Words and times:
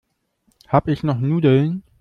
Habe 0.67 0.91
ich 0.93 1.03
noch 1.03 1.19
Nudeln? 1.19 1.83